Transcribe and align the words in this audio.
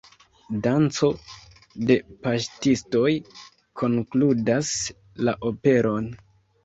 Danco 0.67 1.09
de 1.91 1.97
paŝtistoj 2.23 3.13
konkludas 3.83 4.73
la 5.29 5.37
operon. 5.53 6.09